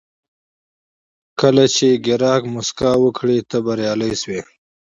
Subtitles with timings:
[1.39, 4.41] کله چې پیرودونکی موسکا وکړي، ته بریالی شوې.